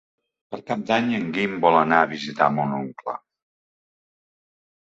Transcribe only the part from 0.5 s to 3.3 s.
Per Cap d'Any en Guim vol anar a visitar mon oncle.